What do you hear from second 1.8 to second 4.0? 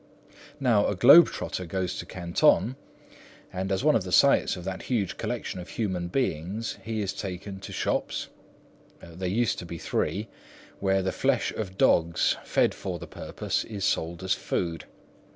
to Canton, and as one